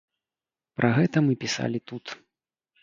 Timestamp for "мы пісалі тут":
1.27-2.05